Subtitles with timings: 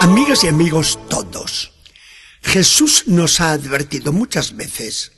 [0.00, 1.72] Amigas y amigos todos,
[2.40, 5.12] Jesús nos ha advertido muchas veces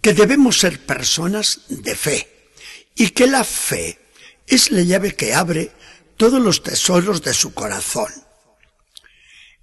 [0.00, 2.52] que debemos ser personas de fe
[2.94, 3.98] y que la fe
[4.46, 5.72] es la llave que abre
[6.16, 8.12] todos los tesoros de su corazón.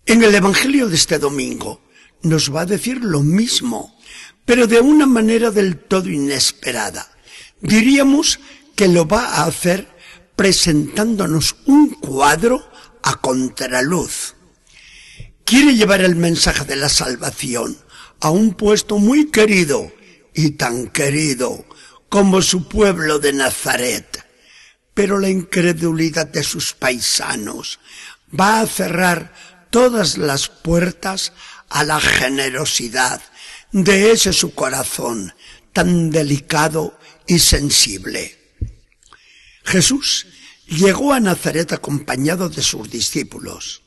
[0.06, 1.82] En el Evangelio de este domingo
[2.24, 3.98] nos va a decir lo mismo,
[4.44, 7.10] pero de una manera del todo inesperada.
[7.62, 8.42] Diríamos
[8.76, 9.88] que lo va a hacer
[10.36, 12.70] presentándonos un cuadro
[13.02, 14.36] a contraluz.
[15.48, 17.78] Quiere llevar el mensaje de la salvación
[18.20, 19.90] a un puesto muy querido
[20.36, 21.66] y tan querido
[22.10, 24.26] como su pueblo de Nazaret.
[24.94, 27.80] Pero la incredulidad de sus paisanos
[28.38, 29.34] va a cerrar
[29.70, 31.32] todas las puertas
[31.70, 33.22] a la generosidad
[33.72, 35.34] de ese su corazón
[35.72, 38.38] tan delicado y sensible.
[39.64, 40.28] Jesús
[40.66, 43.84] llegó a Nazaret acompañado de sus discípulos.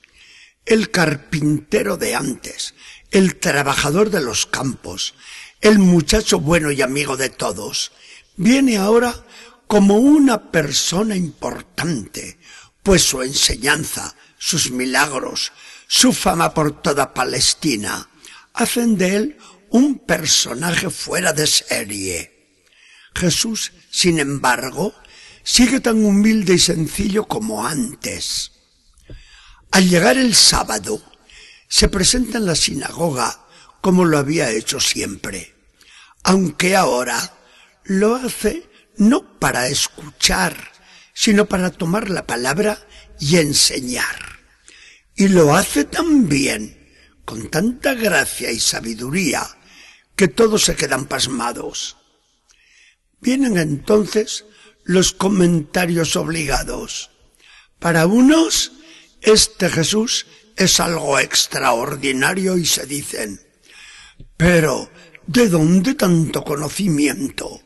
[0.67, 2.75] El carpintero de antes,
[3.11, 5.15] el trabajador de los campos,
[5.61, 7.93] el muchacho bueno y amigo de todos,
[8.37, 9.25] viene ahora
[9.67, 12.39] como una persona importante,
[12.83, 15.53] pues su enseñanza, sus milagros,
[15.87, 18.09] su fama por toda Palestina,
[18.55, 19.39] hacen de él
[19.71, 22.59] un personaje fuera de serie.
[23.15, 24.95] Jesús, sin embargo,
[25.43, 28.53] sigue tan humilde y sencillo como antes.
[29.71, 31.03] Al llegar el sábado,
[31.69, 33.47] se presenta en la sinagoga
[33.81, 35.55] como lo había hecho siempre,
[36.25, 37.39] aunque ahora
[37.85, 40.73] lo hace no para escuchar,
[41.15, 42.87] sino para tomar la palabra
[43.19, 44.41] y enseñar.
[45.15, 46.77] Y lo hace tan bien,
[47.25, 49.47] con tanta gracia y sabiduría,
[50.17, 51.97] que todos se quedan pasmados.
[53.21, 54.45] Vienen entonces
[54.85, 57.11] los comentarios obligados.
[57.79, 58.73] Para unos,
[59.23, 60.27] este Jesús
[60.57, 63.41] es algo extraordinario y se dicen,
[64.37, 64.91] pero
[65.27, 67.63] ¿de dónde tanto conocimiento?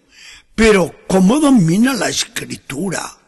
[0.55, 3.19] Pero ¿cómo domina la escritura?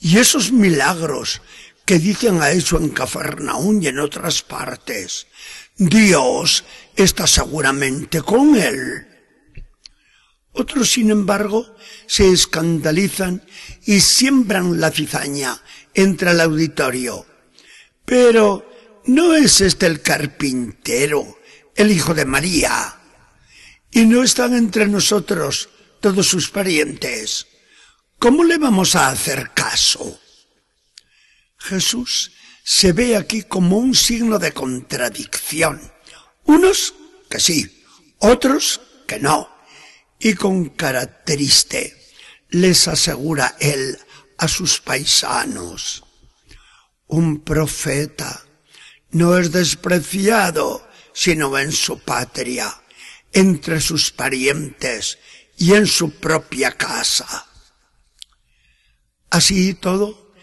[0.00, 1.40] Y esos milagros
[1.84, 5.26] que dicen a eso en Cafarnaún y en otras partes.
[5.76, 6.64] Dios
[6.96, 9.06] está seguramente con él.
[10.52, 11.74] Otros, sin embargo,
[12.06, 13.44] se escandalizan
[13.84, 15.60] y siembran la cizaña
[15.94, 17.26] entre el auditorio.
[18.04, 18.70] Pero,
[19.06, 21.38] ¿no es este el carpintero,
[21.74, 23.00] el hijo de María?
[23.90, 25.68] ¿Y no están entre nosotros
[26.00, 27.46] todos sus parientes?
[28.18, 30.20] ¿Cómo le vamos a hacer caso?
[31.58, 32.32] Jesús
[32.62, 35.80] se ve aquí como un signo de contradicción.
[36.44, 36.94] Unos
[37.28, 37.84] que sí,
[38.18, 39.48] otros que no
[40.18, 41.96] y con cara triste
[42.50, 43.98] les asegura él
[44.38, 46.03] a sus paisanos.
[47.06, 48.44] Un profeta
[49.10, 52.82] no es despreciado sino en su patria,
[53.32, 55.18] entre sus parientes
[55.56, 57.46] y en su propia casa.
[59.30, 60.34] Así y todo,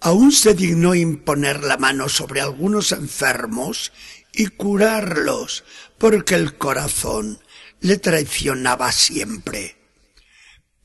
[0.00, 3.92] aún se dignó imponer la mano sobre algunos enfermos
[4.32, 5.64] y curarlos,
[5.96, 7.40] porque el corazón
[7.80, 9.76] le traicionaba siempre,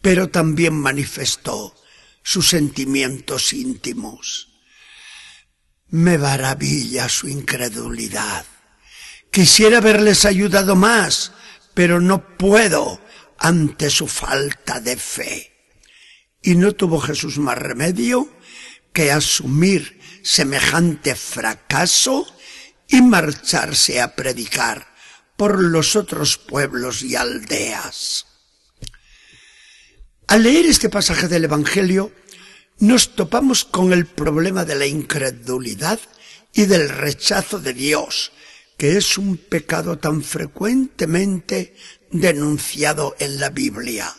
[0.02, 1.76] pero también manifestó
[2.24, 4.53] sus sentimientos íntimos.
[5.94, 8.48] Me maravilla su incredulidad.
[9.30, 11.34] Quisiera haberles ayudado más,
[11.76, 13.00] pero no puedo
[13.38, 15.54] ante su falta de fe.
[16.42, 18.28] Y no tuvo Jesús más remedio
[18.92, 22.26] que asumir semejante fracaso
[22.88, 24.88] y marcharse a predicar
[25.38, 28.26] por los otros pueblos y aldeas.
[30.26, 32.12] Al leer este pasaje del Evangelio,
[32.80, 36.00] nos topamos con el problema de la incredulidad
[36.54, 38.32] y del rechazo de Dios,
[38.78, 41.76] que es un pecado tan frecuentemente
[42.12, 44.14] denunciado en la Biblia.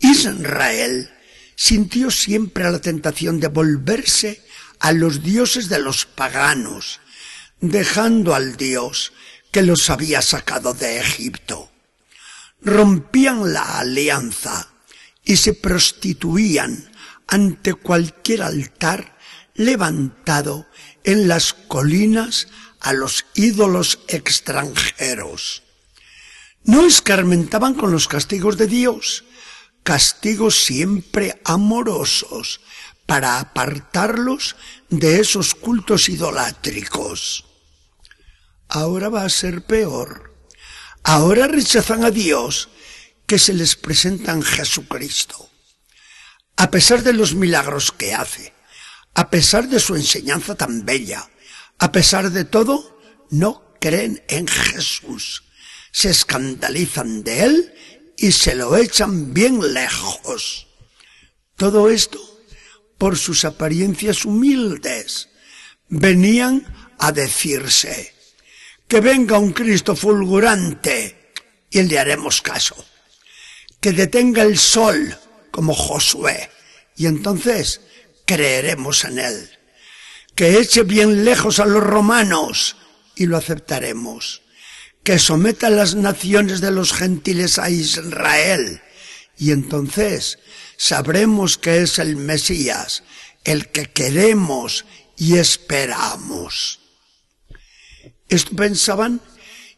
[0.00, 1.10] Israel
[1.56, 4.42] sintió siempre la tentación de volverse
[4.78, 7.00] a los dioses de los paganos,
[7.60, 9.12] dejando al Dios
[9.50, 11.70] que los había sacado de Egipto.
[12.60, 14.68] Rompían la alianza
[15.24, 16.90] y se prostituían
[17.28, 19.16] ante cualquier altar
[19.54, 20.66] levantado
[21.04, 22.48] en las colinas
[22.80, 25.62] a los ídolos extranjeros.
[26.64, 29.24] No escarmentaban con los castigos de Dios,
[29.82, 32.60] castigos siempre amorosos,
[33.06, 34.56] para apartarlos
[34.90, 37.48] de esos cultos idolátricos
[38.68, 40.34] ahora va a ser peor.
[41.02, 42.68] Ahora rechazan a Dios
[43.26, 45.50] que se les presenta en Jesucristo.
[46.58, 48.52] A pesar de los milagros que hace,
[49.14, 51.28] a pesar de su enseñanza tan bella,
[51.80, 53.00] A pesar de todo,
[53.30, 55.44] no creen en Jesús.
[55.92, 57.74] Se escandalizan de él
[58.16, 60.66] y se lo echan bien lejos.
[61.54, 62.18] Todo esto
[62.98, 65.28] por sus apariencias humildes.
[65.88, 66.66] Venían
[66.98, 68.12] a decirse
[68.88, 71.32] que venga un Cristo fulgurante
[71.70, 72.74] y le haremos caso.
[73.80, 75.16] Que detenga el sol
[75.50, 76.50] como Josué
[76.96, 77.80] y entonces
[78.24, 79.50] creeremos en él.
[80.34, 82.76] Que eche bien lejos a los romanos
[83.16, 84.42] y lo aceptaremos.
[85.02, 88.82] Que someta las naciones de los gentiles a Israel
[89.38, 90.38] y entonces
[90.76, 93.04] sabremos que es el Mesías,
[93.44, 94.84] el que queremos
[95.16, 96.80] y esperamos.
[98.28, 99.20] Esto pensaban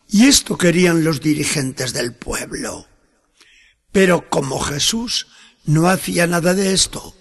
[0.08, 2.88] y esto querían los dirigentes del pueblo.
[3.92, 5.26] Pero como Jesús
[5.70, 7.16] no hacía nada de esto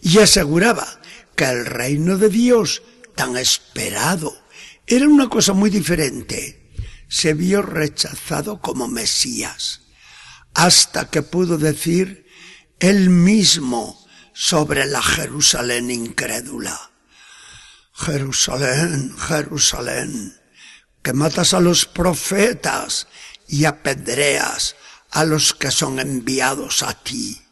[0.00, 1.00] y aseguraba
[1.36, 2.82] que el reino de Dios
[3.14, 4.34] tan esperado
[4.86, 6.72] era una cosa muy diferente,
[7.08, 9.82] se vio rechazado como Mesías,
[10.54, 12.26] hasta que pudo decir
[12.78, 14.02] él mismo
[14.32, 16.90] sobre la Jerusalén incrédula.
[17.92, 20.34] Jerusalén, Jerusalén,
[21.02, 23.06] que matas a los profetas
[23.46, 24.76] y apedreas
[25.10, 27.49] a los que son enviados a ti.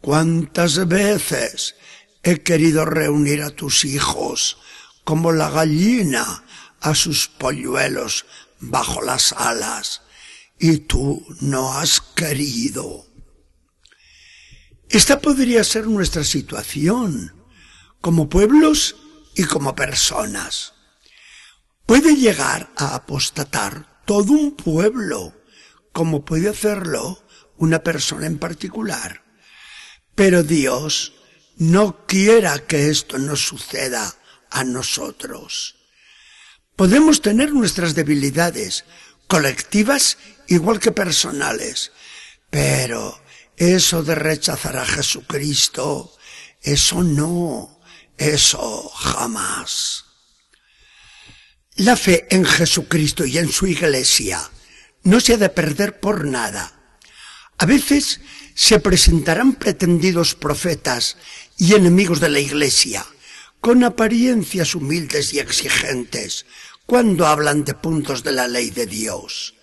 [0.00, 1.76] ¿Cuántas veces
[2.22, 4.56] he querido reunir a tus hijos
[5.04, 6.42] como la gallina
[6.80, 8.24] a sus polluelos
[8.60, 10.00] bajo las alas
[10.58, 13.06] y tú no has querido?
[14.88, 17.34] Esta podría ser nuestra situación
[18.00, 18.96] como pueblos
[19.34, 20.72] y como personas.
[21.84, 25.34] Puede llegar a apostatar todo un pueblo,
[25.92, 27.22] como puede hacerlo
[27.58, 29.29] una persona en particular.
[30.20, 31.14] Pero Dios
[31.56, 34.14] no quiera que esto nos suceda
[34.50, 35.76] a nosotros.
[36.76, 38.84] Podemos tener nuestras debilidades,
[39.26, 41.92] colectivas igual que personales,
[42.50, 43.18] pero
[43.56, 46.14] eso de rechazar a Jesucristo,
[46.60, 47.80] eso no,
[48.18, 50.04] eso jamás.
[51.76, 54.38] La fe en Jesucristo y en su iglesia
[55.02, 56.98] no se ha de perder por nada.
[57.56, 58.20] A veces
[58.54, 61.16] se presentarán pretendidos profetas
[61.56, 63.06] y enemigos de la iglesia,
[63.60, 66.46] con apariencias humildes y exigentes,
[66.86, 69.54] cuando hablan de puntos de la ley de Dios.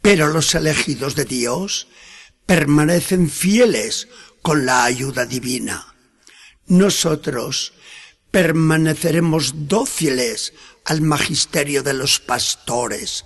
[0.00, 1.88] Pero los elegidos de Dios
[2.46, 4.08] permanecen fieles
[4.42, 5.94] con la ayuda divina.
[6.66, 7.72] Nosotros
[8.30, 10.52] permaneceremos dóciles
[10.84, 13.24] al magisterio de los pastores,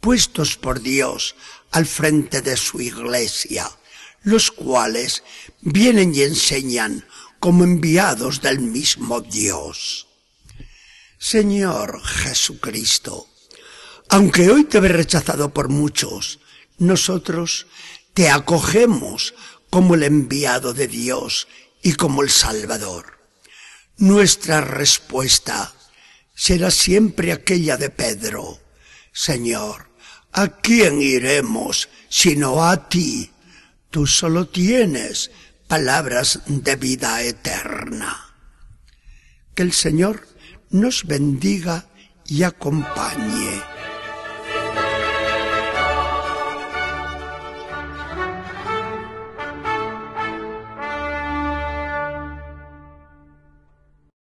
[0.00, 1.36] puestos por Dios
[1.70, 3.70] al frente de su iglesia,
[4.26, 5.22] los cuales
[5.60, 7.06] vienen y enseñan
[7.38, 10.08] como enviados del mismo Dios.
[11.16, 13.28] Señor Jesucristo,
[14.08, 16.40] aunque hoy te ve rechazado por muchos,
[16.78, 17.68] nosotros
[18.14, 19.32] te acogemos
[19.70, 21.46] como el enviado de Dios
[21.80, 23.20] y como el Salvador.
[23.96, 25.72] Nuestra respuesta
[26.34, 28.58] será siempre aquella de Pedro.
[29.12, 29.88] Señor,
[30.32, 33.30] ¿a quién iremos sino a ti?
[33.90, 35.30] Tú solo tienes
[35.68, 38.34] palabras de vida eterna.
[39.54, 40.26] Que el Señor
[40.70, 41.86] nos bendiga
[42.26, 43.75] y acompañe.